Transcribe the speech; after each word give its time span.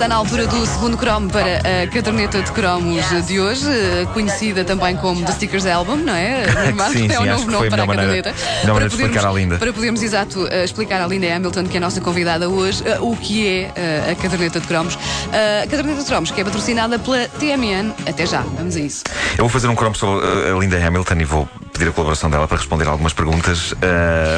Está 0.00 0.08
na 0.08 0.14
altura 0.14 0.46
do 0.46 0.64
segundo 0.64 0.96
cromo 0.96 1.28
para 1.28 1.58
a 1.58 1.86
caderneta 1.92 2.40
de 2.40 2.50
cromos 2.52 3.04
de 3.26 3.38
hoje, 3.38 3.66
conhecida 4.14 4.64
também 4.64 4.96
como 4.96 5.22
The 5.26 5.32
Stickers 5.32 5.66
Album, 5.66 5.96
não 5.96 6.14
é? 6.14 6.72
Marcos, 6.72 6.96
sim, 6.96 7.04
é 7.04 7.16
sim, 7.16 7.18
um 7.18 7.26
novo 7.26 7.50
nome 7.50 7.68
para 7.68 7.82
a 7.82 7.86
caderneta. 7.86 8.34
maneira 8.34 9.28
à 9.28 9.30
Linda. 9.30 9.58
para 9.58 9.70
podermos, 9.74 10.02
exato, 10.02 10.48
eh, 10.50 10.64
explicar 10.64 11.02
à 11.02 11.06
Linda 11.06 11.26
Hamilton, 11.36 11.64
que 11.64 11.76
é 11.76 11.76
a 11.76 11.80
nossa 11.82 12.00
convidada 12.00 12.48
hoje, 12.48 12.82
eh, 12.86 12.96
o 12.98 13.14
que 13.14 13.46
é 13.46 13.72
eh, 13.76 14.12
a 14.12 14.14
caderneta 14.14 14.58
de 14.58 14.66
cromos. 14.66 14.98
A 15.34 15.66
caderneta 15.66 16.00
de 16.00 16.06
cromos, 16.06 16.30
que 16.30 16.40
é 16.40 16.44
patrocinada 16.44 16.98
pela 16.98 17.28
TMN. 17.28 17.92
Até 18.08 18.24
já, 18.24 18.40
vamos 18.40 18.76
a 18.76 18.80
isso. 18.80 19.04
Eu 19.32 19.44
vou 19.44 19.50
fazer 19.50 19.68
um 19.68 19.74
cromo 19.74 19.96
sobre 19.96 20.26
a 20.26 20.58
Linda 20.58 20.82
Hamilton 20.82 21.14
e 21.20 21.24
vou 21.24 21.46
pedir 21.80 21.88
a 21.88 21.92
colaboração 21.92 22.28
dela 22.28 22.46
para 22.46 22.58
responder 22.58 22.86
algumas 22.86 23.14
perguntas. 23.14 23.72
Uh, 23.72 23.76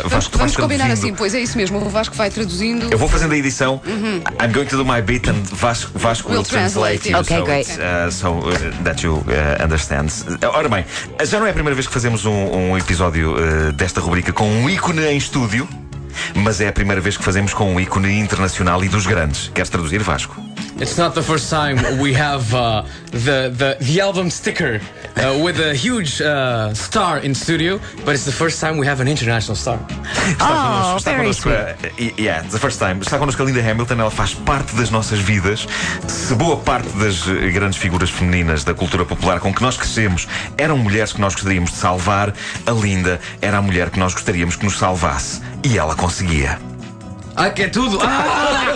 Vamos, 0.05 0.13
Vasco, 0.13 0.39
vamos 0.39 0.57
combinar 0.57 0.85
traduzindo. 0.85 1.09
assim, 1.09 1.15
pois 1.17 1.35
é 1.35 1.41
isso 1.41 1.57
mesmo. 1.57 1.85
O 1.85 1.89
Vasco 1.89 2.15
vai 2.15 2.31
traduzindo. 2.31 2.89
Eu 2.91 2.97
vou 2.97 3.09
fazendo 3.09 3.33
a 3.33 3.37
edição. 3.37 3.81
I'm 3.85 4.53
going 4.53 4.67
to 4.67 4.77
do 4.77 4.85
my 4.85 5.03
bit 5.03 5.29
and 5.29 5.43
Vasco, 5.51 5.99
Vasco 5.99 6.31
will 6.31 6.45
translate, 6.45 7.11
translate. 7.11 7.27
Okay, 7.27 7.39
so, 7.39 7.45
great. 7.45 7.69
uh, 7.81 8.11
so 8.11 8.39
uh, 8.39 8.85
that 8.85 9.05
you 9.05 9.25
uh, 9.27 9.63
understand. 9.63 10.09
Uh, 10.29 10.47
Ora 10.55 10.69
bem, 10.69 10.85
já 11.25 11.41
não 11.41 11.47
é 11.47 11.51
a 11.51 11.53
primeira 11.53 11.75
vez 11.75 11.87
que 11.87 11.93
fazemos 11.93 12.25
um, 12.25 12.31
um 12.33 12.79
episódio 12.79 13.35
uh, 13.35 13.73
desta 13.73 14.01
rubrica 14.01 14.33
com 14.33 14.49
um 14.49 14.71
ícone 14.71 15.03
em 15.05 15.17
estúdio, 15.17 15.69
mas 16.35 16.61
é 16.61 16.69
a 16.69 16.73
primeira 16.73 17.01
vez 17.01 17.17
que 17.17 17.25
fazemos 17.25 17.53
com 17.55 17.75
um 17.75 17.81
ícone 17.81 18.19
internacional 18.19 18.83
e 18.85 18.89
dos 18.89 19.07
grandes. 19.07 19.51
Queres 19.55 19.71
traduzir, 19.71 20.03
Vasco? 20.03 20.41
It's 20.81 20.97
not 20.97 21.15
the 21.15 21.23
first 21.23 21.49
time 21.51 21.77
we 22.01 22.15
have 22.19 22.53
uh, 22.55 22.83
the, 23.13 23.51
the 23.57 23.77
the 23.85 24.01
album 24.01 24.31
sticker 24.31 24.81
uh, 25.17 25.39
with 25.45 25.61
a 25.61 25.75
huge 25.75 26.21
uh, 26.23 26.75
star 26.75 27.25
in 27.25 27.35
studio, 27.35 27.79
but 28.05 28.15
it's 28.15 28.25
the 28.25 28.33
first 28.33 28.59
time 28.59 28.79
we 28.79 28.87
have 28.89 29.01
an 29.01 29.07
international 29.07 29.55
star. 29.55 29.79
Está 30.31 30.47
connosco, 30.49 30.97
está 30.99 31.11
very 31.13 31.23
connosco 31.23 31.51
a- 31.51 31.77
e- 32.03 32.15
yeah, 32.19 32.43
the 32.49 32.59
first 32.59 32.79
time. 32.81 33.01
Está 33.01 33.19
connosco 33.19 33.43
a 33.43 33.47
Linda 33.47 33.61
Hamilton, 33.61 34.01
ela 34.01 34.11
faz 34.11 34.35
parte 34.35 34.75
das 34.75 34.91
nossas 34.91 35.21
vidas. 35.21 35.69
Se 36.09 36.35
boa 36.35 36.57
parte 36.57 36.89
das 36.99 37.29
eh, 37.29 37.51
grandes 37.51 37.79
figuras 37.79 38.11
femininas 38.11 38.65
da 38.65 38.75
cultura 38.75 39.05
popular 39.05 39.39
com 39.41 39.53
que 39.55 39.63
nós 39.63 39.77
crescemos 39.77 40.27
eram 40.57 40.79
mulheres 40.79 41.13
que 41.13 41.21
nós 41.21 41.35
gostaríamos 41.35 41.71
de 41.71 41.77
salvar, 41.77 42.33
a 42.67 42.71
Linda 42.73 43.21
era 43.41 43.59
a 43.59 43.63
mulher 43.63 43.91
que 43.91 43.99
nós 44.01 44.15
gostaríamos 44.15 44.57
que 44.57 44.65
nos 44.65 44.79
salvasse. 44.79 45.41
E 45.65 45.79
ela 45.79 45.95
conseguia. 46.13 46.59
Ah, 47.35 47.49
que 47.49 47.63
é 47.63 47.69
tudo! 47.69 47.99
Ah, 48.03 48.69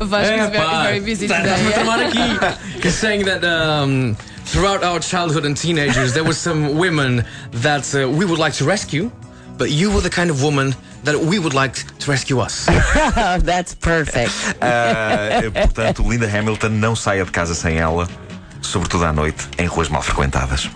Vasco 0.00 0.32
é, 0.32 0.38
is 0.38 0.50
very, 0.50 0.82
very 0.82 1.00
busy 1.00 1.28
today. 1.28 1.42
Estás-me 1.42 1.66
a 1.66 1.70
yeah? 1.70 1.84
tramar 1.84 2.00
aqui. 2.00 2.38
He's 2.82 2.94
saying 2.94 3.26
that 3.26 3.44
um, 3.44 4.16
throughout 4.46 4.82
our 4.82 4.98
childhood 5.00 5.44
and 5.44 5.54
teenagers, 5.54 6.14
there 6.14 6.24
were 6.24 6.32
some 6.32 6.78
women 6.78 7.26
that 7.52 7.94
uh, 7.94 8.08
we 8.08 8.24
would 8.24 8.38
like 8.38 8.54
to 8.54 8.64
rescue, 8.64 9.12
but 9.58 9.70
you 9.70 9.90
were 9.90 10.00
the 10.00 10.08
kind 10.08 10.30
of 10.30 10.42
woman 10.42 10.74
that 11.04 11.20
we 11.20 11.38
would 11.38 11.52
like 11.52 11.74
to 11.98 12.10
rescue 12.10 12.40
us. 12.40 12.64
That's 13.44 13.74
perfect. 13.74 14.32
Ah, 14.62 15.42
portanto, 15.52 16.02
Linda 16.02 16.26
Hamilton 16.26 16.70
não 16.70 16.96
saia 16.96 17.26
de 17.26 17.30
casa 17.30 17.54
sem 17.54 17.76
ela, 17.76 18.08
sobretudo 18.62 19.04
à 19.04 19.12
noite, 19.12 19.46
em 19.58 19.66
ruas 19.66 19.90
mal 19.90 20.00
frequentadas. 20.00 20.70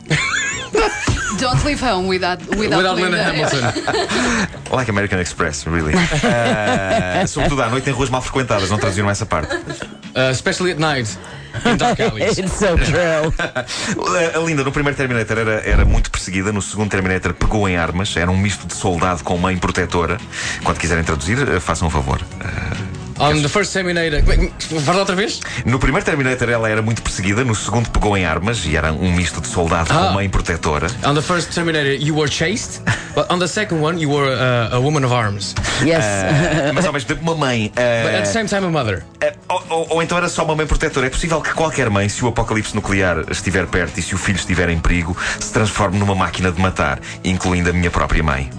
Don't 1.39 1.65
leave 1.65 1.81
home 1.81 2.09
without, 2.09 2.41
without, 2.57 2.79
Without 2.79 2.97
Linda 2.97 3.11
Linda. 3.11 3.25
Hamilton. 3.25 4.49
Like 4.71 4.91
American 4.91 5.19
Express, 5.19 5.67
really. 5.67 5.95
Ah, 5.95 7.27
sobretudo 7.27 7.63
à 7.63 7.69
noite, 7.71 7.89
em 7.89 7.93
ruas 7.93 8.11
mal 8.11 8.21
frequentadas, 8.21 8.69
não 8.69 8.77
traduziram 8.77 9.09
essa 9.09 9.25
parte. 9.25 9.55
Uh, 9.55 10.31
especially 10.31 10.73
at 10.73 10.79
night 10.79 11.17
in 11.65 11.77
dark 11.77 11.99
alleys. 12.03 12.39
It's 12.39 12.53
so 12.53 12.77
true. 12.77 13.33
A 14.35 14.39
Linda, 14.45 14.65
no 14.65 14.73
primeiro 14.73 14.97
Terminator, 14.97 15.39
era, 15.39 15.63
era 15.65 15.85
muito 15.85 16.11
perseguida. 16.11 16.53
No 16.53 16.61
segundo 16.61 16.91
Terminator, 16.91 17.33
pegou 17.35 17.69
em 17.69 17.77
armas. 17.77 18.17
Era 18.17 18.31
um 18.31 18.37
misto 18.37 18.67
de 18.67 18.75
soldado 18.75 19.23
com 19.25 19.37
mãe 19.39 19.57
protetora. 19.57 20.19
Quando 20.65 20.79
quiserem 20.79 21.05
traduzir, 21.05 21.39
eh, 21.49 21.61
façam 21.61 21.89
um 21.89 21.91
favor. 21.91 22.21
Eh, 22.41 22.78
On 23.21 23.41
the 23.43 23.49
first 23.49 23.73
Terminator. 23.73 24.23
Faz 24.23 24.87
lá 24.87 24.99
outra 24.99 25.17
vez? 25.17 25.41
No 25.65 25.79
primeiro 25.79 26.05
Terminator, 26.05 26.49
ela 26.49 26.69
era 26.69 26.81
muito 26.83 27.03
perseguida. 27.03 27.45
No 27.45 27.55
segundo, 27.55 27.91
pegou 27.91 28.17
em 28.17 28.25
armas 28.25 28.65
e 28.65 28.77
era 28.77 28.93
um 28.93 29.13
misto 29.13 29.41
de 29.41 29.49
soldado 29.49 29.89
Ah. 29.93 30.07
com 30.09 30.13
mãe 30.15 30.29
protetora. 30.29 30.87
On 31.05 31.15
the 31.15 31.23
first 31.23 31.53
Terminator, 31.53 31.93
you 32.01 32.15
were 32.17 32.31
chased, 32.31 32.81
but 33.15 33.27
on 33.31 33.39
the 33.39 33.49
second 33.49 33.81
one, 33.83 34.01
you 34.01 34.11
were 34.11 34.29
uh, 34.33 34.75
a 34.75 34.79
woman 34.79 35.05
of 35.05 35.13
arms. 35.15 35.55
Yes. 35.83 36.05
Eh, 36.05 36.73
mas 36.75 36.85
ao 36.87 36.93
mesmo 36.93 37.09
tempo, 37.09 37.23
uma 37.23 37.35
mãe. 37.35 37.73
eh, 37.77 38.03
But 38.05 38.15
at 38.15 38.25
the 38.25 38.33
same 38.33 38.49
time, 38.49 38.67
a 38.67 38.71
mother. 38.71 39.03
eh, 39.21 39.33
ou, 39.49 39.65
ou- 39.69 39.87
ou 39.91 40.03
então 40.03 40.17
era 40.19 40.29
só 40.29 40.45
uma 40.45 40.55
mãe 40.55 40.67
protetora. 40.67 41.07
É 41.07 41.11
possível 41.11 41.41
que 41.41 41.53
qualquer 41.55 41.89
mãe, 41.91 42.09
se 42.09 42.25
o 42.25 42.29
apocalipse 42.29 42.75
nuclear 42.75 43.25
estiver 43.31 43.67
perto 43.67 43.99
e 43.99 44.03
se 44.03 44.15
o 44.15 44.19
filho 44.19 44.37
estiver 44.37 44.69
em 44.69 44.79
perigo, 44.79 45.17
se 45.41 45.53
transforme 45.53 45.99
numa 45.99 46.15
máquina 46.15 46.51
de 46.53 46.61
matar, 46.61 46.99
incluindo 47.25 47.71
a 47.71 47.73
minha 47.73 47.91
própria 47.91 48.23
mãe. 48.23 48.51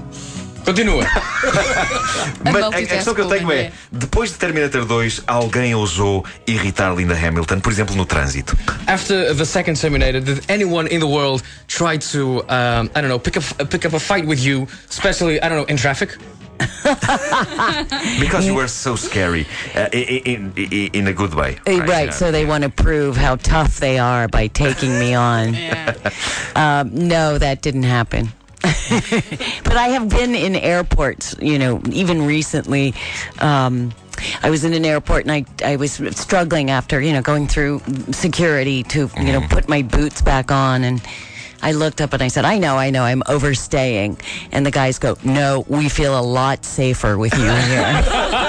Continua. 0.69 1.03
Mas 2.46 2.63
a, 2.63 2.68
a 2.68 2.72
questão 2.85 3.16
que 3.16 3.22
eu 3.22 3.28
tenho 3.28 3.52
é: 3.52 3.59
é. 3.59 3.72
depois 3.91 4.30
de 4.30 4.38
Terminator 4.38 4.85
2, 4.85 5.24
alguém 5.25 5.74
ousou 5.74 6.24
irritar 6.46 6.94
Linda 6.94 7.16
Hamilton, 7.16 7.59
por 7.59 7.72
exemplo, 7.72 7.96
no 7.96 8.06
trânsito. 8.06 8.56
After 8.85 9.35
the 9.35 9.46
second 9.46 9.81
Terminator, 9.81 10.22
did 10.22 10.44
anyone 10.47 10.88
in 10.94 11.00
the 11.00 11.07
world 11.07 11.41
try 11.68 11.97
to, 11.97 12.41
um, 12.41 12.88
I 12.94 13.02
don't 13.02 13.07
know, 13.07 13.19
pick 13.19 13.38
up, 13.38 13.46
pick 13.72 13.84
up 13.84 13.96
a 13.96 14.00
fight 14.00 14.28
with 14.28 14.46
you, 14.46 14.68
especially, 14.88 15.41
I 15.41 15.50
don't 15.50 15.57
know, 15.57 15.66
in 15.66 15.75
traffic? 15.75 16.16
Because 18.19 18.46
you 18.46 18.53
were 18.53 18.68
so 18.68 18.96
scary. 18.96 19.47
Uh, 19.75 19.88
in, 19.91 20.53
in, 20.56 20.90
in 20.94 21.07
a 21.07 21.13
good 21.13 21.34
way. 21.34 21.57
Uh, 21.66 21.80
Right, 21.86 22.13
so 22.13 22.31
they 22.31 22.46
want 22.46 22.63
to 22.63 22.69
prove 22.69 23.18
how 23.18 23.38
tough 23.38 23.80
they 23.80 23.97
are 23.97 24.28
by 24.28 24.47
taking 24.47 25.00
me 25.00 25.16
on. 25.16 25.56
Um, 26.56 27.07
no, 27.07 27.38
that 27.38 27.62
didn't 27.62 27.84
happen. 27.84 28.34
but 28.62 29.78
I 29.78 29.90
have 29.90 30.09
been 30.09 30.36
in 30.36 30.56
airports, 30.56 31.36
you 31.42 31.58
know, 31.58 31.81
even 31.92 32.25
recently. 32.25 32.94
Um, 33.40 33.94
I 34.44 34.50
was 34.50 34.64
in 34.66 34.74
an 34.74 34.86
airport 34.86 35.25
and 35.25 35.31
I, 35.31 35.46
I 35.64 35.78
was 35.78 35.94
struggling 36.12 36.69
after, 36.69 37.00
you 37.00 37.14
know, 37.14 37.22
going 37.22 37.48
through 37.48 37.81
security 38.12 38.84
to, 38.84 39.09
you 39.18 39.31
know, 39.31 39.42
put 39.50 39.69
my 39.69 39.81
boots 39.81 40.22
back 40.22 40.52
on. 40.52 40.84
And 40.84 41.02
I 41.62 41.72
looked 41.72 42.02
up 42.02 42.14
and 42.14 42.22
I 42.22 42.28
said, 42.28 42.46
I 42.46 42.58
know, 42.58 42.75
I 42.75 42.90
know, 42.90 43.03
I'm 43.03 43.24
overstaying. 43.28 44.18
And 44.52 44.66
the 44.66 44.72
guys 44.72 45.00
go, 45.00 45.18
No, 45.24 45.66
we 45.68 45.90
feel 45.90 46.19
a 46.19 46.22
lot 46.22 46.66
safer 46.66 47.18
with 47.18 47.34
you 47.34 47.50
here. 47.50 48.03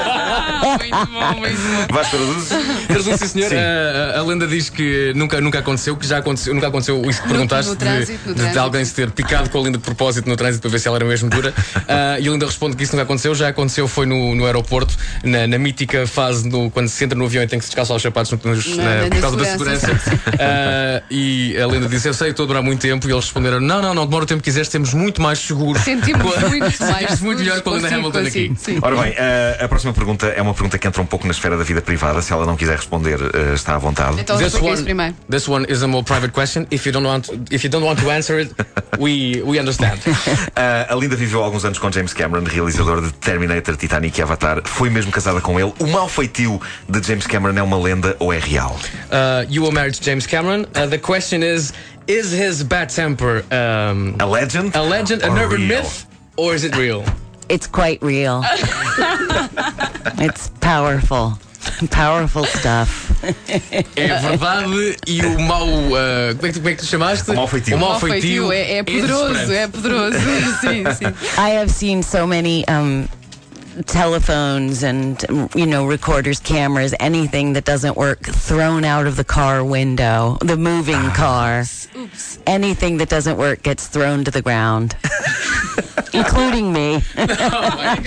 Muito 0.60 1.06
bom, 1.12 1.34
muito 1.38 1.60
bom. 1.60 1.94
Vasco 1.94 2.16
traduz? 2.16 2.48
Traduzo, 2.86 3.18
sim, 3.18 3.26
senhor. 3.26 3.48
Sim. 3.48 3.56
Uh, 3.56 4.18
a 4.18 4.22
lenda 4.22 4.46
diz 4.46 4.68
que 4.70 5.12
nunca, 5.14 5.40
nunca 5.40 5.58
aconteceu, 5.58 5.96
que 5.96 6.06
já 6.06 6.18
aconteceu, 6.18 6.54
nunca 6.54 6.68
aconteceu 6.68 7.02
isso 7.08 7.22
que 7.22 7.28
perguntaste 7.28 7.70
no 7.70 7.76
de- 7.76 7.84
trânsito, 7.84 8.18
de, 8.28 8.28
de 8.28 8.34
trânsito. 8.34 8.60
alguém 8.60 8.84
se 8.84 8.94
ter 8.94 9.10
picado 9.10 9.50
com 9.50 9.58
a 9.58 9.62
Linda 9.62 9.78
de 9.78 9.84
propósito 9.84 10.28
no 10.28 10.36
trânsito 10.36 10.62
para 10.62 10.70
ver 10.70 10.78
se 10.78 10.88
ela 10.88 10.96
era 10.96 11.04
mesmo 11.04 11.28
dura. 11.30 11.50
Uh, 11.50 12.20
e 12.20 12.28
a 12.28 12.30
Linda 12.32 12.46
responde 12.46 12.76
que 12.76 12.82
isso 12.84 12.92
nunca 12.92 13.04
aconteceu, 13.04 13.34
já 13.34 13.48
aconteceu, 13.48 13.86
foi 13.88 14.06
no, 14.06 14.34
no 14.34 14.44
aeroporto, 14.46 14.94
na, 15.24 15.46
na 15.46 15.58
mítica 15.58 16.06
fase 16.06 16.48
no, 16.48 16.70
quando 16.70 16.88
se 16.88 17.04
entra 17.04 17.18
no 17.18 17.24
avião 17.24 17.42
e 17.42 17.46
tem 17.46 17.58
que 17.58 17.64
se 17.64 17.70
descalçar 17.70 17.96
os 17.96 18.02
sapatos 18.02 18.32
no- 18.32 18.38
nos- 18.54 18.76
Na- 18.76 18.82
na- 18.84 19.02
na- 19.04 19.08
por 19.10 19.20
causa 19.20 19.36
da 19.36 19.44
segurança. 19.44 19.92
Uh, 19.92 21.02
e 21.10 21.56
a 21.56 21.66
Linda 21.66 21.88
disse: 21.88 22.08
Eu 22.08 22.14
sei, 22.14 22.30
estou 22.30 22.44
a 22.44 22.46
durar 22.46 22.62
muito 22.62 22.80
tempo. 22.80 23.08
E 23.08 23.12
eles 23.12 23.24
responderam: 23.24 23.60
Não, 23.60 23.80
não, 23.82 23.94
não, 23.94 24.04
demora 24.06 24.24
o 24.24 24.26
tempo 24.26 24.40
que 24.42 24.50
quiseres, 24.50 24.68
temos 24.68 24.94
muito 24.94 25.20
mais 25.22 25.38
seguro. 25.38 25.78
Sentimos 25.80 26.22
muito 26.48 26.80
mais. 26.82 26.98
Sentimos 27.00 27.20
muito 27.20 27.38
melhor 27.40 27.60
com 27.62 27.70
a 27.70 27.76
Linda 27.76 27.88
Hamilton 27.88 28.22
consigo, 28.24 28.52
aqui. 28.54 28.60
Sim. 28.64 28.78
Ora 28.82 28.96
bem, 29.02 29.12
uh, 29.12 29.64
a 29.64 29.68
próxima 29.68 29.92
pergunta 29.92 30.26
é 30.26 30.40
uma 30.42 30.49
pergunta 30.54 30.78
que 30.78 30.86
entra 30.86 31.00
um 31.02 31.06
pouco 31.06 31.26
na 31.26 31.32
esfera 31.32 31.56
da 31.56 31.64
vida 31.64 31.80
privada. 31.82 32.20
Se 32.22 32.32
ela 32.32 32.46
não 32.46 32.56
quiser 32.56 32.76
responder, 32.76 33.20
uh, 33.20 33.54
está 33.54 33.74
à 33.74 33.78
vontade. 33.78 34.20
Então 34.20 34.36
This 34.36 34.48
explica 34.48 34.66
isso 34.72 34.82
one, 34.82 34.84
primeiro. 34.84 35.14
this 35.30 35.48
one 35.48 35.66
is 35.68 35.82
a 35.82 35.86
more 35.88 36.04
private 36.04 36.32
question. 36.32 36.66
If 36.70 36.86
you 36.86 36.92
don't 36.92 37.06
want, 37.06 37.28
if 37.50 37.64
you 37.64 37.70
don't 37.70 37.84
want 37.84 38.00
to 38.00 38.10
answer 38.10 38.40
it, 38.40 38.54
we 38.98 39.42
we 39.44 39.58
understand. 39.58 39.98
Uh, 40.06 40.86
a 40.92 40.94
Linda 40.94 41.16
viveu 41.16 41.42
alguns 41.42 41.64
anos 41.64 41.78
com 41.78 41.90
James 41.92 42.12
Cameron, 42.12 42.44
realizador 42.44 43.00
de 43.00 43.12
Terminator, 43.14 43.76
Titanic 43.76 44.18
e 44.18 44.22
Avatar. 44.22 44.62
Foi 44.64 44.90
mesmo 44.90 45.10
casada 45.12 45.40
com 45.40 45.58
ele. 45.58 45.72
O 45.78 45.86
mau 45.86 46.08
feitio 46.08 46.60
de 46.88 47.02
James 47.06 47.26
Cameron 47.26 47.58
é 47.58 47.62
uma 47.62 47.78
lenda 47.78 48.16
ou 48.18 48.32
é 48.32 48.38
real? 48.38 48.76
Uh, 49.10 49.46
you 49.48 49.62
were 49.62 49.74
married 49.74 49.96
to 49.98 50.04
James 50.04 50.26
Cameron. 50.26 50.66
Uh, 50.74 50.86
the 50.88 50.98
question 50.98 51.42
is: 51.42 51.72
Is 52.06 52.32
his 52.32 52.62
bad 52.62 52.92
temper 52.94 53.44
um, 53.52 54.14
A 54.18 54.26
legend? 54.26 54.74
a 54.74 54.82
legend, 54.82 55.22
an 55.22 55.30
or 55.32 55.44
urban 55.44 55.66
myth, 55.68 56.06
or 56.36 56.54
is 56.54 56.64
it 56.64 56.74
real? 56.76 57.04
It's 57.50 57.66
quite 57.66 57.98
real. 58.00 58.42
it's 60.18 60.50
powerful. 60.60 61.36
Powerful 61.90 62.44
stuff. 62.44 63.10
É 63.96 64.18
verdade 64.20 64.96
e 65.06 65.20
o 65.24 65.38
mau. 65.40 65.66
Uh, 65.66 66.34
como, 66.36 66.46
é 66.46 66.48
que, 66.48 66.52
tu- 66.52 66.60
como 66.60 66.68
é 66.68 66.74
que 66.74 66.78
tu 66.78 66.86
chamaste? 66.86 67.30
O 67.30 67.34
mau 67.34 67.46
feitio. 67.48 67.76
O 67.76 67.80
mau 67.80 67.90
Mau 67.90 68.00
feitio 68.00 68.48
feitio 68.48 68.52
é, 68.52 68.78
é 68.78 68.82
poderoso, 68.82 69.34
desesperante. 69.34 69.54
é 69.56 69.68
poderoso. 69.68 70.18
sim, 70.60 70.84
sim. 70.94 71.06
I 71.38 71.56
have 71.58 71.68
seen 71.70 72.02
so 72.02 72.26
many 72.26 72.64
um, 72.68 73.06
telephones 73.86 74.82
and 74.82 75.24
you 75.54 75.66
know 75.66 75.86
recorders, 75.86 76.40
cameras, 76.40 76.94
anything 77.00 77.52
that 77.54 77.64
doesn't 77.64 77.96
work 77.96 78.20
thrown 78.22 78.84
out 78.84 79.06
of 79.06 79.16
the 79.16 79.24
car 79.24 79.64
window, 79.64 80.36
the 80.40 80.56
moving 80.56 81.10
car. 81.10 81.60
Oops. 81.96 82.38
Anything 82.46 82.98
that 82.98 83.08
doesn't 83.08 83.36
work 83.36 83.62
gets 83.62 83.86
thrown 83.88 84.24
to 84.24 84.30
the 84.30 84.42
ground, 84.42 84.96
including 86.12 86.72
me. 86.72 87.02
oh 87.18 88.00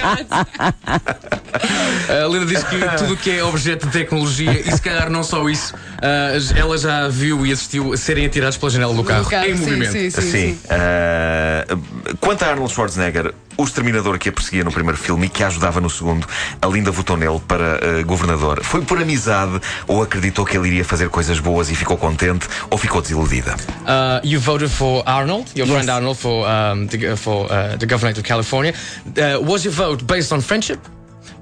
A 2.10 2.28
Linda 2.28 2.46
diz 2.46 2.64
que 2.64 2.80
tudo 2.98 3.14
o 3.14 3.18
que 3.18 3.32
é 3.32 3.44
objeto 3.44 3.86
de 3.86 3.94
tecnologia, 3.94 4.52
e 4.52 4.72
se 4.72 4.82
calhar 4.82 5.10
não 5.10 5.24
só 5.24 5.48
isso, 5.50 5.74
uh, 5.76 6.58
ela 6.58 6.78
já 6.78 7.08
viu 7.08 7.46
e 7.46 7.52
assistiu 7.52 7.94
a 7.94 7.98
serem 7.98 8.26
atirados 8.26 8.58
pela 8.58 8.72
janela 8.72 8.94
do 8.94 9.04
carro, 9.04 9.24
No 9.24 9.30
carro, 9.30 9.46
em 9.48 9.56
sim, 9.56 9.64
movimento. 9.64 9.92
Sim, 9.92 10.10
sim, 10.10 10.22
Sim. 10.22 10.32
sim. 10.32 10.60
Uh, 10.66 12.16
quanto 12.20 12.44
a 12.44 12.50
Arnold 12.50 12.74
Schwarzenegger, 12.74 13.34
o 13.58 13.64
exterminador 13.64 14.18
que 14.18 14.30
a 14.30 14.32
perseguia 14.32 14.64
no 14.64 14.72
primeiro 14.72 14.98
filme 14.98 15.28
e 15.28 15.30
que 15.30 15.44
a 15.44 15.48
ajudava 15.48 15.80
no 15.80 15.90
segundo, 15.90 16.28
a 16.62 16.68
Linda 16.68 16.92
votou 16.92 17.18
nele 17.18 17.40
para 17.48 17.80
uh, 17.80 18.06
governador. 18.06 18.64
Foi 18.64 18.82
por 18.82 19.02
amizade 19.02 19.60
ou 19.88 20.02
acreditou 20.02 20.46
que 20.46 20.58
ele 20.58 20.68
iria 20.70 20.86
fazer 20.86 21.10
coisas 21.10 21.40
boas 21.40 21.70
e 21.70 21.76
ficou 21.76 21.98
contente 21.98 22.48
ou 22.70 22.78
ficou 22.78 23.02
desiludida? 23.02 23.56
Uh, 23.82 24.26
you 24.26 24.40
voted 24.40 24.70
for 24.70 25.04
Arnold, 25.06 25.52
your 25.56 25.68
Yes. 25.68 25.76
friend 25.76 25.90
Arnold, 25.90 26.18
for 26.18 26.46
um, 26.48 26.88
the, 26.88 27.16
for 27.16 27.46
uh, 27.52 27.78
the 27.78 27.86
governor 27.86 28.12
of 28.18 28.24
California. 28.24 28.74
Uh, 29.08 29.40
was 29.42 29.64
your 29.64 29.74
vote 29.74 30.04
based 30.06 30.32
on 30.32 30.42
friendship? 30.42 30.80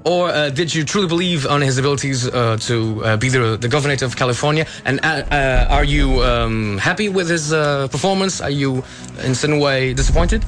Or 0.04 0.30
uh, 0.30 0.50
did 0.50 0.74
you 0.74 0.84
truly 0.84 1.06
believe 1.06 1.46
on 1.46 1.60
his 1.60 1.78
abilities 1.78 2.26
uh, 2.26 2.56
to 2.62 3.04
uh, 3.04 3.16
be 3.16 3.28
the, 3.28 3.56
the 3.56 3.68
governor 3.68 3.94
of 4.04 4.16
California? 4.16 4.66
And 4.84 4.98
uh, 5.04 5.22
uh, 5.30 5.66
are 5.70 5.84
you 5.84 6.22
um, 6.24 6.78
happy 6.78 7.08
with 7.08 7.28
his 7.28 7.52
uh, 7.52 7.86
performance? 7.88 8.40
Are 8.40 8.50
you 8.50 8.82
in 9.24 9.34
some 9.34 9.60
way 9.60 9.94
disappointed? 9.94 10.44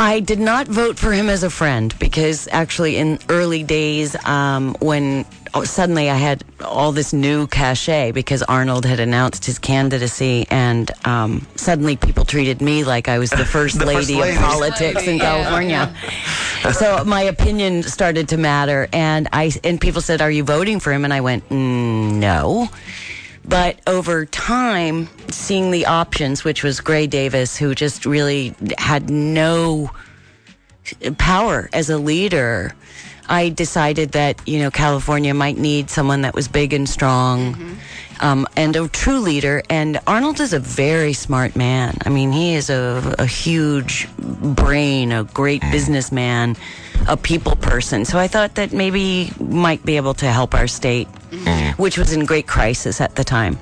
I 0.00 0.20
did 0.20 0.40
not 0.40 0.66
vote 0.66 0.98
for 0.98 1.12
him 1.12 1.28
as 1.28 1.42
a 1.42 1.50
friend 1.50 1.94
because 1.98 2.48
actually, 2.52 2.96
in 2.96 3.18
early 3.28 3.62
days, 3.62 4.16
um, 4.24 4.74
when 4.80 5.26
oh, 5.52 5.64
suddenly 5.64 6.08
I 6.08 6.16
had 6.16 6.42
all 6.64 6.90
this 6.90 7.12
new 7.12 7.46
cachet 7.48 8.12
because 8.12 8.42
Arnold 8.44 8.86
had 8.86 8.98
announced 8.98 9.44
his 9.44 9.58
candidacy, 9.58 10.46
and 10.50 10.90
um, 11.04 11.46
suddenly 11.56 11.96
people 11.96 12.24
treated 12.24 12.62
me 12.62 12.82
like 12.82 13.08
I 13.08 13.18
was 13.18 13.28
the 13.28 13.44
first 13.56 13.78
The 13.78 13.84
lady 13.84 14.14
first 14.14 14.20
lady. 14.20 14.36
of 14.36 14.42
politics 14.42 15.06
in 15.06 15.16
Yeah. 15.18 15.42
California. 15.42 15.94
so 16.72 17.04
my 17.04 17.20
opinion 17.20 17.82
started 17.82 18.26
to 18.30 18.38
matter, 18.38 18.88
and 18.94 19.28
I 19.34 19.52
and 19.64 19.78
people 19.78 20.00
said, 20.00 20.22
"Are 20.22 20.30
you 20.30 20.44
voting 20.44 20.80
for 20.80 20.94
him?" 20.94 21.04
And 21.04 21.12
I 21.12 21.20
went, 21.20 21.46
mm, 21.50 22.12
"No." 22.14 22.70
But 23.44 23.80
over 23.86 24.26
time, 24.26 25.08
seeing 25.30 25.70
the 25.70 25.86
options, 25.86 26.44
which 26.44 26.62
was 26.62 26.80
Gray 26.80 27.06
Davis, 27.06 27.56
who 27.56 27.74
just 27.74 28.06
really 28.06 28.54
had 28.78 29.10
no 29.10 29.90
power 31.18 31.68
as 31.72 31.90
a 31.90 31.98
leader, 31.98 32.74
I 33.28 33.48
decided 33.48 34.12
that, 34.12 34.40
you 34.46 34.58
know, 34.58 34.70
California 34.70 35.32
might 35.34 35.56
need 35.56 35.88
someone 35.88 36.22
that 36.22 36.34
was 36.34 36.48
big 36.48 36.72
and 36.72 36.88
strong 36.88 37.76
um, 38.20 38.46
and 38.56 38.74
a 38.76 38.88
true 38.88 39.20
leader. 39.20 39.62
And 39.70 40.00
Arnold 40.06 40.40
is 40.40 40.52
a 40.52 40.58
very 40.58 41.12
smart 41.12 41.54
man. 41.54 41.96
I 42.04 42.08
mean, 42.08 42.32
he 42.32 42.54
is 42.54 42.70
a, 42.70 43.14
a 43.18 43.26
huge 43.26 44.08
brain, 44.18 45.12
a 45.12 45.24
great 45.24 45.62
businessman, 45.70 46.56
a 47.08 47.16
people 47.16 47.54
person. 47.56 48.04
So 48.04 48.18
I 48.18 48.26
thought 48.26 48.56
that 48.56 48.72
maybe 48.72 49.24
he 49.24 49.44
might 49.44 49.84
be 49.84 49.96
able 49.96 50.14
to 50.14 50.26
help 50.26 50.54
our 50.54 50.66
state, 50.66 51.08
Mm. 51.30 51.78
which 51.78 51.96
was 51.96 52.12
in 52.12 52.24
great 52.24 52.46
crisis 52.48 53.00
at 53.00 53.14
the 53.14 53.24
time. 53.24 53.56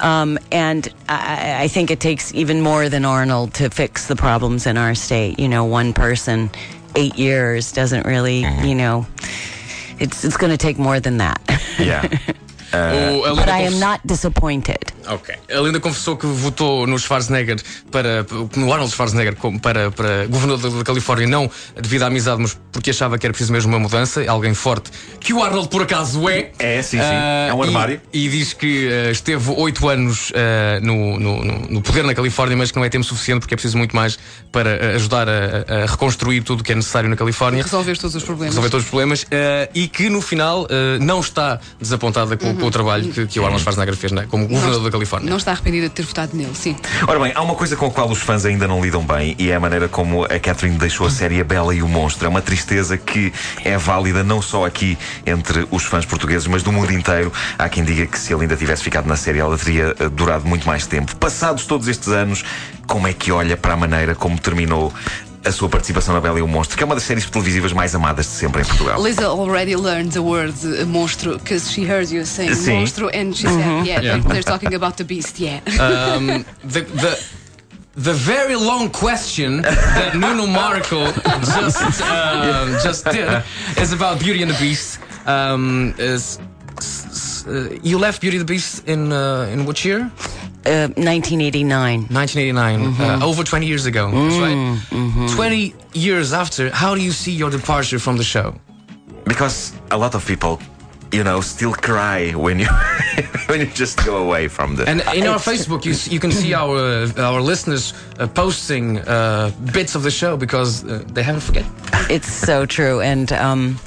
Um, 0.00 0.38
and 0.50 0.92
I, 1.08 1.64
I 1.64 1.68
think 1.68 1.90
it 1.90 2.00
takes 2.00 2.34
even 2.34 2.60
more 2.60 2.88
than 2.88 3.04
Arnold 3.04 3.54
to 3.54 3.70
fix 3.70 4.08
the 4.08 4.16
problems 4.16 4.66
in 4.66 4.76
our 4.76 4.94
state. 4.94 5.38
You 5.38 5.48
know, 5.48 5.64
one 5.64 5.92
person, 5.92 6.50
eight 6.96 7.16
years 7.16 7.72
doesn't 7.72 8.04
really, 8.06 8.42
mm-hmm. 8.42 8.64
you 8.64 8.74
know, 8.74 9.06
it's 9.98 10.24
it's 10.24 10.36
going 10.36 10.50
to 10.50 10.58
take 10.58 10.78
more 10.78 11.00
than 11.00 11.18
that. 11.18 11.40
Yeah. 11.78 12.08
Uh, 12.72 13.22
o- 13.24 13.32
a 13.32 13.36
but 13.36 13.48
I 13.48 13.60
am 13.60 13.78
not 13.78 14.04
disappointed. 14.06 14.85
Ok. 15.08 15.34
A 15.50 15.60
Linda 15.60 15.80
confessou 15.80 16.16
que 16.16 16.26
votou 16.26 16.86
no 16.86 16.98
Schwarzenegger 16.98 17.56
para. 17.90 18.26
no 18.56 18.72
Arnold 18.72 18.92
Schwarzenegger 18.92 19.36
como 19.36 19.60
para, 19.60 19.90
para 19.90 20.26
governador 20.26 20.70
da 20.78 20.84
Califórnia, 20.84 21.26
não 21.26 21.50
devido 21.80 22.02
à 22.02 22.06
amizade, 22.06 22.40
mas 22.40 22.58
porque 22.72 22.90
achava 22.90 23.18
que 23.18 23.26
era 23.26 23.32
preciso 23.32 23.52
mesmo 23.52 23.70
uma 23.72 23.78
mudança, 23.78 24.24
alguém 24.28 24.54
forte, 24.54 24.90
que 25.20 25.32
o 25.32 25.42
Arnold 25.42 25.68
por 25.68 25.82
acaso 25.82 26.28
é. 26.28 26.50
É, 26.58 26.82
sim, 26.82 26.98
sim. 26.98 27.02
Ah, 27.04 27.46
É 27.50 27.54
um 27.54 27.62
e- 27.64 27.66
armário. 27.66 28.00
E, 28.12 28.28
diz 28.28 28.52
que 28.52 28.88
ah, 28.88 29.10
esteve 29.10 29.50
oito 29.56 29.88
anos 29.88 30.32
ah, 30.34 30.80
no, 30.82 31.18
no, 31.18 31.42
no- 31.44 31.82
poder 31.82 32.04
na 32.04 32.14
Califórnia, 32.14 32.56
mas 32.56 32.70
que 32.70 32.76
não 32.76 32.84
é 32.84 32.88
tempo 32.88 33.04
suficiente 33.04 33.40
porque 33.40 33.54
é 33.54 33.56
preciso 33.56 33.78
muito 33.78 33.94
mais 33.94 34.18
para 34.50 34.94
ajudar 34.96 35.28
a, 35.28 35.82
a 35.84 35.86
reconstruir 35.86 36.42
tudo 36.42 36.60
o 36.60 36.64
que 36.64 36.72
é 36.72 36.74
necessário 36.74 37.08
na 37.08 37.16
Califórnia. 37.16 37.62
Resolver 37.62 37.96
todos 37.96 38.14
os 38.16 38.22
problemas. 38.24 38.54
Resolver 38.54 38.70
todos 38.70 38.84
os 38.84 38.90
problemas 38.90 39.26
e 39.74 39.88
que 39.88 40.08
no 40.08 40.20
final 40.20 40.66
não 41.00 41.20
está 41.20 41.60
desapontada 41.80 42.36
com, 42.36 42.54
com 42.56 42.66
o 42.66 42.70
trabalho 42.70 43.08
que, 43.12 43.26
que 43.26 43.38
o 43.40 43.44
Arnold 43.44 43.62
Schwarzenegger 43.62 43.94
fez 43.96 44.12
né, 44.12 44.26
como 44.28 44.46
governador 44.46 44.82
da 44.82 44.90
Califórnia. 44.90 44.95
Não 45.28 45.36
está 45.36 45.52
arrependida 45.52 45.88
de 45.88 45.94
ter 45.94 46.02
votado 46.02 46.36
nele, 46.36 46.54
sim. 46.54 46.76
Ora 47.06 47.18
bem, 47.18 47.32
há 47.34 47.42
uma 47.42 47.54
coisa 47.54 47.76
com 47.76 47.86
a 47.86 47.90
qual 47.90 48.10
os 48.10 48.18
fãs 48.18 48.44
ainda 48.44 48.66
não 48.66 48.82
lidam 48.82 49.02
bem 49.04 49.34
e 49.38 49.50
é 49.50 49.54
a 49.54 49.60
maneira 49.60 49.88
como 49.88 50.24
a 50.24 50.38
Catherine 50.38 50.78
deixou 50.78 51.06
a 51.06 51.10
série 51.10 51.40
A 51.40 51.44
Bela 51.44 51.74
e 51.74 51.82
o 51.82 51.88
Monstro. 51.88 52.26
É 52.26 52.28
uma 52.28 52.42
tristeza 52.42 52.96
que 52.96 53.32
é 53.64 53.76
válida 53.76 54.22
não 54.22 54.40
só 54.40 54.64
aqui 54.64 54.96
entre 55.24 55.66
os 55.70 55.84
fãs 55.84 56.04
portugueses, 56.04 56.46
mas 56.46 56.62
do 56.62 56.72
mundo 56.72 56.92
inteiro. 56.92 57.32
Há 57.58 57.68
quem 57.68 57.84
diga 57.84 58.06
que 58.06 58.18
se 58.18 58.32
ele 58.32 58.42
ainda 58.42 58.56
tivesse 58.56 58.82
ficado 58.82 59.06
na 59.06 59.16
série, 59.16 59.38
ela 59.38 59.56
teria 59.56 59.94
eh, 59.98 60.08
durado 60.08 60.46
muito 60.46 60.66
mais 60.66 60.86
tempo. 60.86 61.14
Passados 61.16 61.66
todos 61.66 61.88
estes 61.88 62.08
anos, 62.08 62.44
como 62.86 63.06
é 63.06 63.12
que 63.12 63.32
olha 63.32 63.56
para 63.56 63.74
a 63.74 63.76
maneira 63.76 64.14
como 64.14 64.38
terminou 64.38 64.92
a 65.46 65.52
sua 65.52 65.68
participação 65.68 66.12
na 66.14 66.20
Bela 66.20 66.38
e 66.38 66.42
o 66.42 66.48
Monstro, 66.48 66.76
que 66.76 66.82
é 66.82 66.86
uma 66.86 66.94
das 66.94 67.04
séries 67.04 67.28
televisivas 67.30 67.72
mais 67.72 67.94
amadas 67.94 68.26
de 68.26 68.32
sempre 68.32 68.62
em 68.62 68.64
Portugal? 68.64 69.00
Lisa 69.02 69.26
already 69.28 69.76
learned 69.76 70.12
the 70.12 70.20
word 70.20 70.52
uh, 70.64 70.84
monstro 70.86 71.38
because 71.38 71.70
she 71.72 71.82
heard 71.84 72.10
you 72.12 72.24
saying 72.26 72.54
Sim. 72.54 72.80
monstro 72.80 73.08
and 73.14 73.32
she 73.34 73.46
said, 73.46 73.86
yeah, 73.86 74.00
Yeah. 74.02 74.18
they're 74.18 74.42
talking 74.42 74.74
about 74.74 74.96
the 74.96 75.04
beast, 75.04 75.38
yeah. 75.38 75.60
Um, 75.80 76.44
the, 76.64 76.80
the, 76.82 77.18
the 77.94 78.12
very 78.12 78.56
long 78.56 78.90
question 78.90 79.62
that 79.62 80.14
Nuno 80.14 80.46
Marco 80.46 81.06
just, 81.12 82.02
um, 82.02 82.76
just 82.82 83.04
did 83.04 83.42
is 83.78 83.92
about 83.92 84.18
Beauty 84.18 84.42
and 84.42 84.50
the 84.50 84.58
Beast. 84.58 84.98
Um, 85.26 85.94
is, 85.98 86.38
uh, 87.46 87.70
you 87.82 87.98
left 87.98 88.20
Beauty 88.20 88.36
and 88.38 88.46
the 88.48 88.52
Beast 88.52 88.86
in, 88.88 89.12
uh, 89.12 89.48
in 89.52 89.64
which 89.64 89.84
year? 89.84 90.10
Uh, 90.66 90.88
1989. 90.96 92.08
1989, 92.10 93.20
uh, 93.20 93.24
over 93.24 93.44
20 93.44 93.66
years 93.66 93.86
ago. 93.86 94.10
That's 94.10 94.38
right. 94.38 95.30
20 95.36 95.74
years 95.94 96.32
after, 96.32 96.70
how 96.70 96.94
do 96.96 97.00
you 97.00 97.12
see 97.12 97.30
your 97.32 97.50
departure 97.50 98.00
from 98.00 98.16
the 98.16 98.24
show? 98.24 98.54
Because 99.24 99.72
a 99.92 99.96
lot 99.96 100.14
of 100.14 100.26
people, 100.26 100.58
you 101.12 101.22
know, 101.22 101.40
still 101.40 101.72
cry 101.72 102.32
when 102.32 102.58
you 102.58 102.66
when 103.46 103.60
you 103.60 103.66
just 103.66 104.04
go 104.04 104.16
away 104.16 104.48
from 104.48 104.74
the. 104.76 104.88
And 104.88 105.00
in 105.14 105.26
our 105.26 105.38
Facebook, 105.50 105.84
you, 105.84 105.94
you 106.12 106.18
can 106.18 106.32
see 106.32 106.52
our 106.54 106.76
uh, 106.76 107.22
our 107.30 107.40
listeners 107.40 107.92
uh, 108.18 108.26
posting 108.26 108.98
uh, 108.98 109.52
bits 109.72 109.94
of 109.94 110.02
the 110.02 110.10
show 110.10 110.36
because 110.36 110.84
uh, 110.84 111.04
they 111.14 111.22
haven't 111.22 111.42
forget. 111.42 111.64
It's 112.10 112.32
so 112.32 112.66
true. 112.66 113.00
And 113.00 113.32
um, 113.32 113.78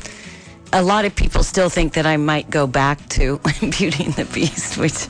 a 0.71 0.83
lot 0.83 1.06
of 1.06 1.16
people 1.16 1.44
still 1.44 1.69
think 1.69 1.94
that 1.94 2.06
I 2.06 2.18
might 2.18 2.50
go 2.50 2.68
back 2.68 3.07
to 3.10 3.39
Beauty 3.62 4.06
and 4.06 4.13
the 4.13 4.25
Beast, 4.25 4.77
which 4.77 5.07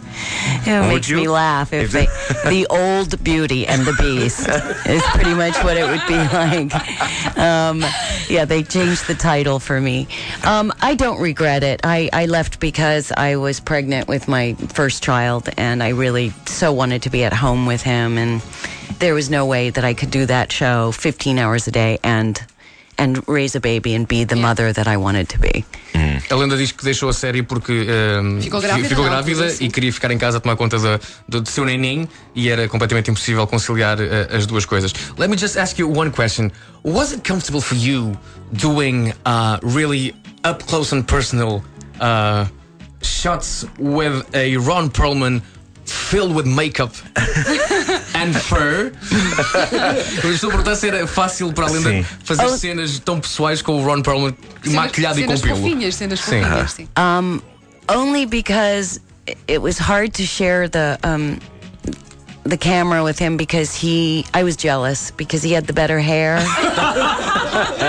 you 0.66 0.72
know, 0.72 0.88
makes 0.88 1.10
you? 1.10 1.18
me 1.18 1.28
laugh. 1.28 1.74
If 1.74 1.92
they, 1.92 2.06
the 2.50 2.68
old 2.70 3.22
Beauty 3.24 3.68
and 3.68 3.86
the 3.86 3.94
Beast 3.94 4.48
is 4.88 5.04
pretty 5.14 5.34
much 5.34 5.62
what 5.64 5.78
it 5.78 5.88
would 5.88 6.06
be 6.08 6.16
like. 6.34 7.38
Um, 7.38 7.84
yeah, 8.30 8.46
they 8.46 8.64
changed 8.64 9.08
the 9.08 9.16
title 9.16 9.60
for 9.60 9.80
me. 9.82 10.08
Um, 10.44 10.72
I 10.82 10.96
don't 10.96 11.20
regret 11.22 11.64
it. 11.64 11.82
I, 11.84 12.10
I 12.14 12.26
left 12.26 12.60
because 12.60 13.12
I 13.12 13.36
was 13.36 13.60
pregnant 13.60 14.08
with 14.08 14.28
my 14.28 14.54
first 14.54 15.04
child, 15.04 15.50
and 15.58 15.84
I 15.84 15.90
really 15.90 16.32
so 16.46 16.72
wanted 16.72 17.04
to 17.04 17.10
be 17.10 17.24
at 17.24 17.34
home 17.34 17.66
with 17.66 17.82
him, 17.82 18.18
and 18.18 18.42
there 19.00 19.14
was 19.14 19.30
no 19.30 19.46
way 19.46 19.70
that 19.70 19.84
I 19.84 19.94
could 19.94 20.12
do 20.12 20.26
that 20.26 20.52
show 20.52 20.92
15 20.92 21.38
hours 21.40 21.68
a 21.68 21.72
day 21.72 22.00
and 22.04 22.42
and 23.00 23.24
raise 23.28 23.56
a 23.56 23.60
baby 23.62 23.96
and 23.96 24.06
be 24.08 24.26
the 24.26 24.36
mother 24.36 24.74
that 24.74 24.88
I 24.88 24.98
wanted 24.98 25.28
to 25.30 25.40
be. 25.40 25.64
A 26.30 26.36
Lenda 26.36 26.56
diz 26.58 26.72
que 26.72 26.84
deixou 26.84 27.10
a 27.10 27.14
série 27.14 27.42
porque 27.42 27.72
um, 28.22 28.40
Ficou 28.42 28.62
grávida, 28.62 28.88
ficou 28.90 29.04
não, 29.06 29.12
grávida 29.12 29.38
tudo 29.44 29.48
assim. 29.48 29.66
e 29.66 29.70
queria 29.72 29.92
ficar 29.92 30.12
em 30.12 30.18
casa 30.18 30.38
a 30.38 30.40
tomar 30.42 30.56
conta 30.58 30.78
da- 30.78 31.00
do, 31.28 31.42
do 31.42 31.50
seu 31.50 31.66
neném 31.66 32.08
e 32.36 32.50
era 32.50 32.68
completamente 32.68 33.10
impossível 33.10 33.48
conciliar 33.48 33.98
uh, 34.00 34.36
as 34.36 34.46
duas 34.46 34.66
coisas. 34.66 34.94
Let 35.18 35.30
me 35.30 35.38
just 35.38 35.58
ask 35.58 35.80
you 35.80 35.90
one 35.90 36.12
question. 36.12 36.52
Was 36.84 37.12
it 37.14 37.24
comfortable 37.28 37.62
for 37.62 37.76
you 37.76 38.14
doing 38.54 39.14
uh, 39.26 39.58
really 39.64 40.14
up 40.44 40.64
close 40.68 40.94
and 40.96 41.04
personal 41.04 41.64
uh, 42.00 42.46
shots 43.02 43.66
with 43.80 44.24
a 44.36 44.58
Ron 44.58 44.90
Perlman 44.90 45.42
filled 45.86 46.36
with 46.36 46.46
makeup 46.46 46.92
and 48.22 48.34
fur? 48.34 48.92
Eu 50.24 50.34
estou 50.34 50.50
a 50.50 50.52
perguntar 50.54 50.76
se 50.76 50.88
era 50.88 51.06
fácil 51.08 51.52
para 51.54 51.66
a 51.68 51.70
Linda 51.70 51.90
Sim. 51.90 52.06
fazer 52.24 52.46
Oh. 52.46 52.58
cenas 52.58 53.00
tão 53.00 53.20
pessoais 53.20 53.62
com 53.62 53.82
o 53.82 53.84
Ron 53.86 54.02
Perlman 54.02 54.36
maquilhado 54.68 55.20
e 55.20 55.24
com 55.26 55.38
pelo. 55.38 55.56
fofinhas, 55.58 55.96
cenas 55.96 56.20
Sim. 56.20 56.42
fofinhas, 56.44 56.72
sim. 56.74 56.88
Only 57.88 58.26
because 58.26 59.00
it- 59.28 59.38
it 59.48 59.60
was 59.62 59.78
hard 59.80 60.12
to 60.14 60.24
share 60.24 60.70
the 60.70 60.98
um, 61.04 61.38
the 62.44 62.58
camera 62.58 63.04
with 63.04 63.20
him 63.20 63.36
because 63.38 63.74
he 63.76 64.26
I 64.34 64.44
was 64.44 64.56
jealous 64.56 65.12
because 65.18 65.44
he 65.44 65.54
had 65.56 65.66
the 65.66 65.74
better 65.74 66.00
hair. 66.00 66.40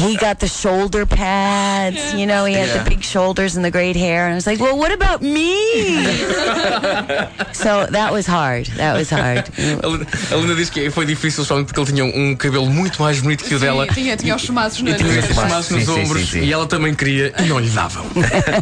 he 0.00 0.16
got 0.16 0.38
the 0.40 0.48
shoulder 0.48 1.06
pads. 1.06 2.14
You 2.14 2.26
know, 2.26 2.44
he 2.44 2.54
had 2.54 2.68
Yeah. 2.68 2.82
the 2.82 2.90
big 2.90 3.02
shoulders 3.04 3.56
and 3.56 3.64
the 3.64 3.70
great 3.70 3.96
hair. 3.96 4.26
And 4.26 4.32
I 4.32 4.36
was 4.36 4.46
like, 4.46 4.60
well, 4.62 4.76
what 4.76 4.92
about 4.92 5.22
me? 5.22 5.54
so 7.52 7.86
that 7.90 8.12
was 8.12 8.26
hard. 8.26 8.66
That 8.76 8.94
was 8.96 9.10
hard. 9.10 9.44
A 9.82 9.86
Linda- 9.86 10.06
a 10.30 10.34
Linda 10.36 10.54
disse 10.54 10.70
que 10.70 10.90
foi 10.90 11.04
difícil, 11.06 11.44
somente 11.44 11.66
porque 11.66 11.80
ele 11.80 11.92
tinha 11.92 12.04
um 12.04 12.36
cabelo 12.36 12.66
muito 12.66 13.00
mais 13.02 13.20
bonito 13.20 13.44
que 13.44 13.54
o 13.54 13.58
dela. 13.58 13.86
Sim, 13.86 13.94
tinha, 14.02 14.16
tinha 14.16 14.36
os 14.36 14.42
chumaços 14.42 14.80
E 14.80 14.94
tinha 14.94 15.20
os 15.20 15.70
nos 15.70 15.84
sim, 15.84 15.90
ombros 15.90 16.22
sim, 16.22 16.40
sim. 16.40 16.44
e 16.44 16.52
ela 16.52 16.66
também 16.66 16.94
queria 16.94 17.32
e 17.38 17.42
não 17.44 17.58
lhe 17.58 17.70
davam. 17.70 18.04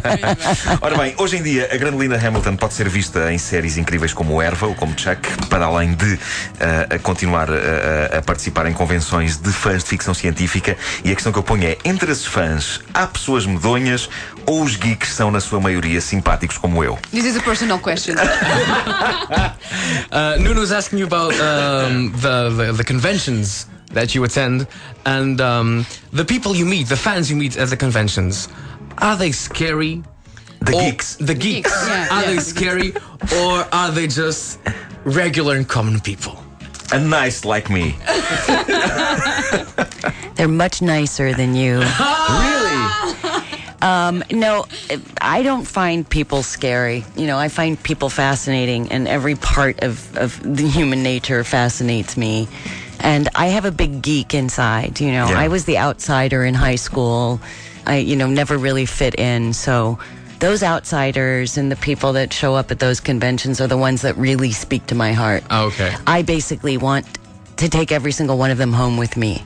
Ora 0.81 0.97
bem, 0.97 1.13
hoje 1.17 1.37
em 1.37 1.43
dia 1.43 1.69
a 1.71 1.77
grande 1.77 1.97
Linda 1.97 2.15
Hamilton 2.17 2.55
pode 2.55 2.73
ser 2.73 2.89
vista 2.89 3.31
em 3.31 3.37
séries 3.37 3.77
incríveis 3.77 4.13
como 4.13 4.41
Erva 4.41 4.67
ou 4.67 4.75
como 4.75 4.93
Chuck, 4.97 5.47
para 5.49 5.65
além 5.65 5.93
de 5.93 6.19
a 6.89 6.99
continuar 6.99 7.47
ah, 7.49 8.17
a 8.17 8.21
participar 8.21 8.65
em 8.67 8.73
convenções 8.73 9.37
de 9.37 9.51
fãs 9.51 9.83
de 9.83 9.89
ficção 9.89 10.13
científica. 10.13 10.75
E 11.03 11.11
a 11.11 11.15
questão 11.15 11.28
que 11.33 11.39
eu 11.39 11.43
ponho 11.43 11.63
é: 11.65 11.77
entre 11.85 12.11
esses 12.11 12.25
fãs, 12.25 12.79
há 12.93 13.05
pessoas 13.07 13.45
medonhas 13.45 14.09
ou 14.45 14.63
os 14.63 14.75
geeks 14.75 15.09
são, 15.09 15.29
na 15.31 15.39
sua 15.39 15.59
maioria, 15.59 16.01
simpáticos 16.01 16.57
como 16.57 16.83
eu? 16.83 16.97
This 17.11 17.25
is 17.25 17.35
a 17.37 17.41
personal 17.41 17.79
question. 17.79 18.15
Uh, 20.11 20.37
Nuno 20.39 20.61
was 20.61 20.71
asking 20.71 20.99
you 20.99 21.05
about 21.05 21.33
um, 21.35 22.11
the, 22.13 22.49
the 22.49 22.73
the 22.73 22.83
conventions 22.83 23.67
that 23.93 24.13
you 24.15 24.23
attend 24.23 24.67
and 25.05 25.39
um, 25.41 25.85
the 26.11 26.23
people 26.25 26.55
you 26.55 26.65
meet, 26.65 26.87
the 26.87 26.95
fans 26.97 27.29
you 27.29 27.35
meet 27.37 27.57
at 27.57 27.69
the 27.69 27.77
conventions. 27.77 28.49
Are 28.99 29.15
they 29.15 29.31
scary? 29.31 30.01
The 30.61 30.73
Or- 30.73 30.81
geeks. 30.81 31.15
The 31.17 31.33
geeks. 31.35 31.69
Geeks, 31.69 31.87
yeah, 31.87 32.07
are 32.11 32.21
yeah, 32.21 32.27
they 32.29 32.35
the 32.35 32.41
scary 32.41 32.93
or 33.37 33.65
are 33.71 33.91
they 33.91 34.07
just 34.07 34.59
regular 35.05 35.55
and 35.55 35.67
common 35.67 35.99
people? 35.99 36.37
And 36.91 37.09
nice 37.09 37.45
like 37.45 37.69
me. 37.69 37.95
They're 40.39 40.47
much 40.47 40.81
nicer 40.81 41.33
than 41.33 41.53
you. 41.53 41.79
really? 41.79 43.45
Um, 43.81 44.23
no, 44.31 44.65
I 45.21 45.43
don't 45.43 45.65
find 45.65 46.07
people 46.09 46.43
scary. 46.43 47.03
You 47.17 47.27
know, 47.27 47.37
I 47.37 47.49
find 47.49 47.81
people 47.81 48.09
fascinating, 48.09 48.89
and 48.89 49.05
every 49.05 49.35
part 49.35 49.83
of, 49.83 50.17
of 50.17 50.41
the 50.41 50.65
human 50.65 51.03
nature 51.03 51.43
fascinates 51.43 52.15
me. 52.15 52.47
And 53.01 53.27
I 53.35 53.47
have 53.47 53.65
a 53.65 53.71
big 53.71 54.01
geek 54.01 54.33
inside. 54.33 55.01
You 55.01 55.11
know, 55.11 55.27
Yeah. 55.27 55.39
I 55.39 55.49
was 55.49 55.65
the 55.65 55.77
outsider 55.77 56.45
in 56.45 56.53
high 56.53 56.75
school. 56.77 57.41
I, 57.85 57.97
you 57.97 58.15
know, 58.15 58.27
never 58.27 58.57
really 58.57 58.85
fit 58.85 59.15
in. 59.15 59.51
So 59.51 59.99
those 60.39 60.63
outsiders 60.63 61.57
and 61.57 61.69
the 61.69 61.75
people 61.75 62.13
that 62.13 62.31
show 62.31 62.55
up 62.55 62.71
at 62.71 62.79
those 62.79 63.01
conventions 63.01 63.59
are 63.59 63.67
the 63.67 63.77
ones 63.77 64.03
that 64.03 64.15
really 64.15 64.53
speak 64.53 64.85
to 64.87 64.95
my 64.95 65.11
heart. 65.11 65.43
Okay. 65.51 65.93
I 66.07 66.21
basically 66.21 66.77
want 66.77 67.05
to 67.59 67.69
take 67.69 67.91
every 67.91 68.11
single 68.11 68.37
one 68.37 68.51
of 68.51 68.57
them 68.57 68.71
home 68.71 68.97
with 68.97 69.17
me. 69.17 69.43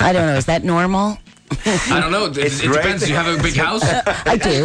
I 0.00 0.12
don't 0.12 0.26
know. 0.26 0.36
Is 0.36 0.46
that 0.46 0.64
normal? 0.64 1.18
I 1.50 2.00
don't 2.00 2.10
know. 2.10 2.26
It, 2.26 2.38
It's 2.46 2.60
it 2.60 2.68
great. 2.68 2.82
depends. 2.82 3.08
You 3.08 3.16
have 3.16 3.28
a 3.28 3.36
big 3.42 3.58
house? 3.60 3.82
I 4.26 4.36
do. 4.38 4.50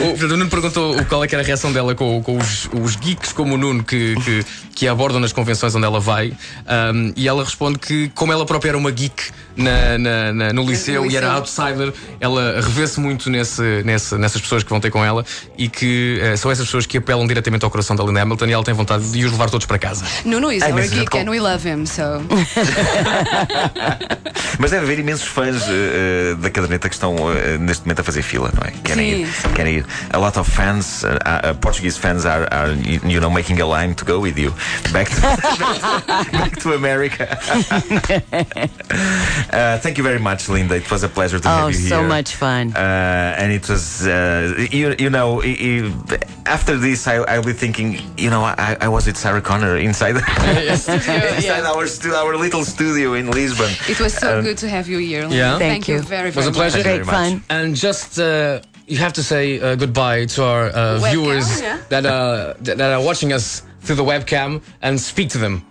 O 0.00 0.24
o 0.24 0.28
Nuno 0.28 0.48
perguntou 0.48 1.04
qual 1.06 1.24
é 1.24 1.28
que 1.28 1.34
era 1.34 1.42
a 1.42 1.46
reação 1.46 1.72
dela 1.72 1.94
com, 1.94 2.22
com 2.22 2.36
os, 2.38 2.68
os 2.72 2.96
geeks 2.96 3.32
como 3.32 3.54
o 3.54 3.58
Nuno 3.58 3.82
que, 3.84 4.14
que, 4.24 4.44
que 4.74 4.88
a 4.88 4.92
abordam 4.92 5.20
nas 5.20 5.32
convenções 5.32 5.74
onde 5.74 5.84
ela 5.86 6.00
vai. 6.00 6.32
Um, 6.94 7.12
e 7.16 7.28
ela 7.28 7.44
responde 7.44 7.78
que, 7.78 8.10
como 8.14 8.32
ela 8.32 8.44
própria 8.46 8.70
era 8.70 8.78
uma 8.78 8.90
geek 8.90 9.30
na, 9.56 9.98
na- 9.98 10.32
na- 10.32 10.52
no 10.52 10.64
liceu 10.68 11.04
No 11.04 11.10
e 11.10 11.16
era 11.16 11.38
liceu. 11.38 11.64
outsider, 11.64 11.92
ela 12.20 12.60
revê-se 12.60 12.98
muito 13.00 13.28
nesse, 13.30 13.82
nesse- 13.84 14.16
nessas 14.16 14.40
pessoas 14.40 14.62
que 14.62 14.70
vão 14.70 14.80
ter 14.80 14.90
com 14.90 15.04
ela 15.04 15.24
e 15.58 15.68
que 15.68 16.18
eh, 16.22 16.36
são 16.36 16.50
essas 16.50 16.66
pessoas 16.66 16.86
que 16.86 16.98
apelam 16.98 17.26
diretamente 17.26 17.64
ao 17.64 17.70
coração 17.70 17.94
da 17.96 18.04
Linda 18.04 18.22
Hamilton 18.22 18.46
e 18.46 18.52
ela 18.52 18.64
tem 18.64 18.74
vontade 18.74 19.10
de 19.10 19.24
os 19.24 19.32
levar 19.32 19.50
todos 19.50 19.66
para 19.66 19.78
casa. 19.78 20.04
Nuno 20.24 20.50
is 20.52 20.62
Ai, 20.62 20.72
our 20.72 20.82
geek 20.88 21.18
and 21.18 21.28
we 21.30 21.40
love 21.40 21.66
him, 21.68 21.84
so. 21.86 22.02
Mas 24.60 24.72
deve 24.72 24.84
haver 24.84 24.98
imensos 24.98 25.26
fãs 25.26 25.62
eh, 25.70 26.34
da 26.38 26.50
caderneta 26.50 26.86
que 26.90 26.94
estão 26.94 27.16
eh, 27.32 27.56
neste 27.56 27.84
momento 27.86 28.00
a 28.00 28.04
fazer 28.04 28.20
fila, 28.20 28.50
não 28.54 28.62
é? 28.62 28.72
Querem 28.84 29.24
Sim, 29.26 29.48
ir. 29.48 29.54
Querem 29.54 29.74
ir. 29.78 29.86
A 30.12 30.18
lot 30.18 30.38
of 30.38 30.50
fans, 30.50 31.02
uh, 31.02 31.06
uh, 31.06 31.54
Portuguese 31.62 31.98
fans 31.98 32.26
are, 32.26 32.46
are, 32.52 32.74
you 33.08 33.20
know, 33.20 33.30
making 33.30 33.58
a 33.62 33.66
line 33.66 33.94
to 33.94 34.04
go 34.04 34.20
with 34.20 34.36
you 34.38 34.52
back 34.92 35.08
to, 35.08 35.20
back 36.32 36.56
to 36.60 36.74
America. 36.74 37.26
uh, 39.52 39.78
thank 39.78 39.96
you 39.96 40.04
very 40.04 40.18
much, 40.18 40.48
Linda. 40.50 40.76
It 40.76 40.90
was 40.90 41.02
a 41.04 41.08
pleasure 41.08 41.38
to 41.40 41.48
Oh, 41.48 41.56
have 41.66 41.72
you 41.72 41.78
here. 41.80 41.88
so 41.88 42.02
much 42.02 42.34
fun. 42.36 42.72
Uh, 42.76 43.34
and 43.38 43.52
it 43.52 43.66
was, 43.66 44.06
uh, 44.06 44.54
you, 44.70 44.94
you 44.98 45.08
know, 45.08 45.40
i- 45.42 45.56
i- 45.58 46.18
after 46.46 46.76
this, 46.76 47.06
I, 47.06 47.16
I'll 47.16 47.42
be 47.44 47.52
thinking, 47.54 47.98
you 48.18 48.28
know, 48.28 48.42
I, 48.44 48.76
I 48.80 48.88
was 48.88 49.06
with 49.06 49.16
Sarah 49.16 49.40
Connor 49.40 49.76
inside, 49.78 50.16
inside 50.16 51.64
our, 51.64 51.86
stu- 51.86 52.12
our 52.14 52.36
little 52.36 52.64
studio 52.64 53.14
in 53.14 53.30
Lisbon. 53.30 53.70
It 53.88 53.98
was 54.00 54.12
so 54.14 54.38
Um, 54.40 54.44
good 54.50 54.58
to 54.58 54.68
have 54.68 54.88
you 54.88 54.98
here. 54.98 55.28
Yeah. 55.28 55.58
Thank, 55.58 55.72
Thank 55.72 55.88
you 55.88 55.96
you. 55.96 56.02
very, 56.02 56.30
very 56.30 56.46
Was 56.46 56.56
a 56.56 56.58
pleasure. 56.58 56.82
Great 56.82 57.06
fun. 57.06 57.42
And 57.48 57.76
just 57.76 58.18
uh, 58.18 58.60
you 58.86 58.98
have 58.98 59.12
to 59.14 59.22
say 59.22 59.60
uh, 59.60 59.76
goodbye 59.76 60.26
to 60.34 60.44
our 60.44 60.66
uh, 60.68 60.98
viewers 61.10 61.48
yeah. 61.60 61.78
that, 61.88 62.04
uh, 62.04 62.54
that 62.60 62.78
that 62.78 62.92
are 62.92 63.04
watching 63.04 63.32
us 63.32 63.62
through 63.82 63.96
the 63.96 64.08
webcam 64.12 64.60
and 64.82 64.98
speak 65.00 65.28
to 65.30 65.38
them. 65.38 65.64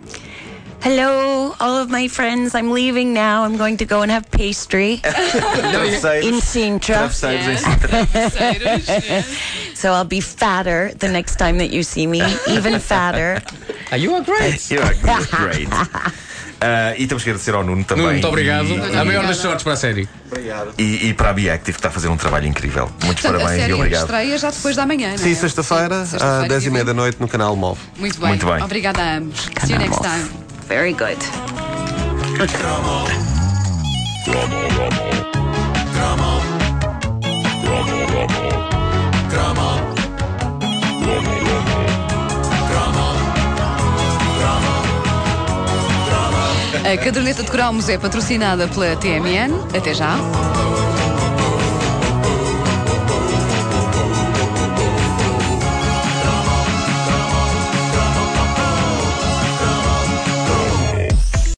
Hello, 0.80 1.54
all 1.60 1.76
of 1.76 1.90
my 1.90 2.08
friends. 2.08 2.54
I'm 2.54 2.70
leaving 2.70 3.12
now. 3.12 3.44
I'm 3.44 3.58
going 3.58 3.76
to 3.76 3.84
go 3.84 4.00
and 4.00 4.10
have 4.10 4.30
pastry 4.30 4.96
Travesseiros. 5.04 6.22
in 6.24 6.36
Sintra. 6.40 7.12
Travesseiros 7.12 8.88
Yes. 8.88 9.28
So 9.74 9.92
I'll 9.92 10.06
be 10.08 10.22
fatter 10.22 10.90
the 10.96 11.08
next 11.08 11.36
time 11.36 11.58
that 11.58 11.70
you 11.70 11.82
see 11.82 12.06
me, 12.06 12.22
even 12.48 12.80
fatter. 12.80 13.42
You 13.96 14.14
are 14.14 14.22
great. 14.22 14.70
You 14.70 14.78
are 14.78 14.94
great. 15.40 15.68
Uh, 16.62 16.94
e 16.98 17.06
temos 17.06 17.24
que 17.24 17.30
agradecer 17.30 17.54
ao 17.54 17.64
Nuno 17.64 17.82
também. 17.84 18.02
Nuno, 18.04 18.12
muito 18.14 18.28
obrigado. 18.28 18.66
E, 18.68 18.96
A 18.98 19.02
maior 19.04 19.26
das 19.26 19.38
sortes 19.38 19.64
para 19.64 19.72
a 19.72 19.76
série. 19.76 20.06
e, 20.76 21.08
e 21.08 21.14
para 21.14 21.30
a 21.30 21.32
Beactive, 21.32 21.72
que 21.72 21.78
está 21.78 21.88
a 21.88 21.90
fazer 21.90 22.08
um 22.08 22.16
trabalho 22.18 22.46
incrível. 22.46 22.90
Muitos 23.02 23.22
Portanto, 23.22 23.40
a 23.40 23.44
parabéns 23.44 23.58
e 23.58 23.60
série 23.62 23.72
obrigado. 23.72 24.00
estreia 24.02 24.38
já 24.38 24.50
depois 24.50 24.76
da 24.76 24.84
manhã, 24.86 25.14
é? 25.14 25.16
Sim, 25.16 25.34
sexta-feira, 25.34 26.02
às 26.02 26.08
sexta-feira, 26.10 26.48
10 26.48 26.60
e 26.60 26.64
dia 26.64 26.70
meia 26.72 26.84
da 26.84 26.92
20. 26.92 26.96
noite 27.00 27.16
no 27.18 27.28
canal 27.28 27.56
Move. 27.56 27.80
Muito 27.96 28.20
bem. 28.20 28.28
Muito 28.28 28.46
bem. 28.46 28.62
Obrigada 28.62 29.00
a 29.02 29.16
ambos. 29.16 29.40
See 29.64 29.72
you 29.72 29.78
next 29.78 30.00
Canal 30.02 30.18
time. 30.18 30.30
Very 30.68 30.92
good. 30.92 31.18
A 46.92 46.96
caderneta 46.98 47.44
de 47.44 47.48
cromos 47.48 47.88
é 47.88 47.96
patrocinada 47.96 48.66
pela 48.66 48.96
TMN. 48.96 49.54
Até 49.76 49.94
já. 49.94 50.16